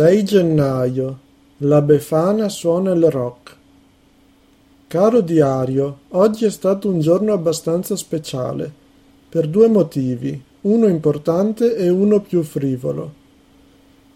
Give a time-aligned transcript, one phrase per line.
[0.00, 1.18] 6 gennaio.
[1.58, 3.54] La Befana suona il rock.
[4.88, 8.72] Caro diario, oggi è stato un giorno abbastanza speciale,
[9.28, 13.12] per due motivi, uno importante e uno più frivolo.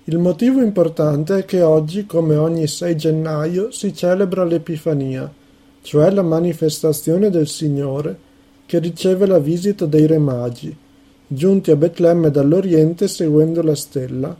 [0.05, 5.31] Il motivo importante è che oggi, come ogni 6 gennaio, si celebra l'Epifania,
[5.83, 8.19] cioè la manifestazione del Signore
[8.65, 10.75] che riceve la visita dei Re Magi,
[11.27, 14.35] giunti a Betlemme dall'Oriente seguendo la stella,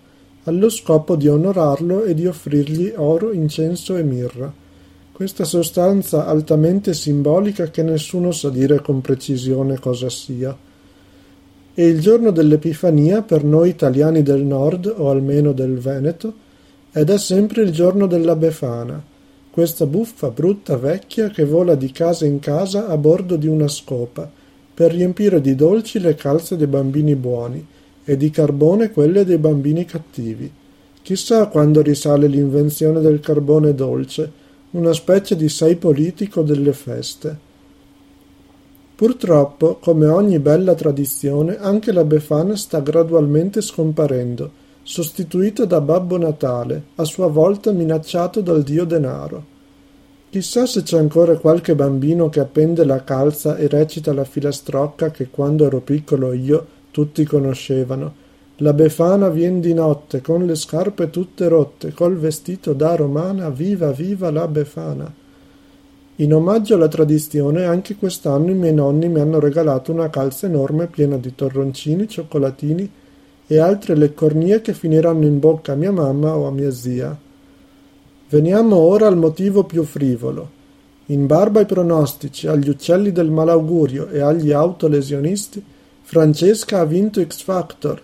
[0.45, 4.53] allo scopo di onorarlo e di offrirgli oro, incenso e mirra.
[5.11, 10.57] Questa sostanza altamente simbolica che nessuno sa dire con precisione cosa sia.
[11.77, 16.35] E il giorno dell'Epifania per noi italiani del nord, o almeno del Veneto,
[16.91, 19.03] è da sempre il giorno della Befana,
[19.51, 24.29] questa buffa brutta vecchia che vola di casa in casa a bordo di una scopa,
[24.75, 27.65] per riempire di dolci le calze dei bambini buoni,
[28.05, 30.51] e di carbone quelle dei bambini cattivi.
[31.03, 34.31] Chissà quando risale l'invenzione del carbone dolce,
[34.71, 37.53] una specie di sei politico delle feste.
[38.95, 44.51] Purtroppo, come ogni bella tradizione, anche la Befana sta gradualmente scomparendo,
[44.83, 49.53] sostituita da Babbo Natale, a sua volta minacciato dal dio denaro.
[50.31, 55.29] Chissà se c'è ancora qualche bambino che appende la calza e recita la filastrocca che
[55.29, 58.23] quando ero piccolo io tutti conoscevano.
[58.59, 63.91] La Befana vien di notte, con le scarpe tutte rotte, col vestito da romana, viva
[63.91, 65.13] viva la Befana.
[66.17, 70.87] In omaggio alla tradizione, anche quest'anno i miei nonni mi hanno regalato una calza enorme
[70.87, 72.89] piena di torroncini, cioccolatini
[73.49, 77.19] e altre leccornie che finiranno in bocca a mia mamma o a mia zia.
[78.29, 80.49] Veniamo ora al motivo più frivolo.
[81.07, 85.73] In barba ai pronostici, agli uccelli del malaugurio e agli autolesionisti,
[86.07, 87.99] Francesca ha vinto X Factor.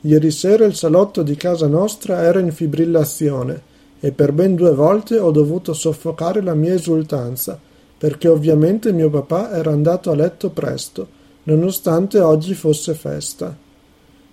[0.00, 3.60] Ieri sera il salotto di casa nostra era in fibrillazione
[4.00, 7.60] e per ben due volte ho dovuto soffocare la mia esultanza,
[7.98, 11.06] perché ovviamente mio papà era andato a letto presto,
[11.42, 13.54] nonostante oggi fosse festa.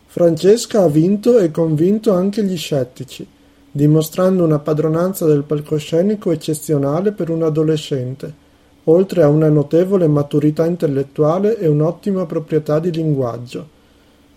[0.06, 3.28] Francesca ha vinto e convinto anche gli scettici,
[3.70, 8.50] dimostrando una padronanza del palcoscenico eccezionale per un adolescente
[8.86, 13.80] oltre a una notevole maturità intellettuale e un'ottima proprietà di linguaggio.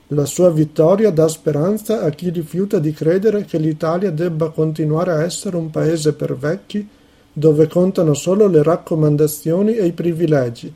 [0.09, 5.23] La sua vittoria dà speranza a chi rifiuta di credere che l'Italia debba continuare a
[5.23, 6.87] essere un paese per vecchi
[7.33, 10.73] dove contano solo le raccomandazioni e i privilegi,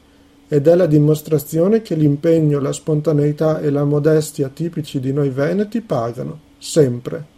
[0.49, 5.83] ed è la dimostrazione che l'impegno, la spontaneità e la modestia tipici di noi veneti
[5.83, 7.37] pagano, sempre.